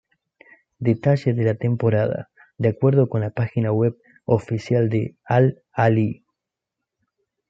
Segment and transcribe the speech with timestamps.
[0.79, 6.25] Detalle de la temporada: De acuerdo con la página web oficial del Al-Ahly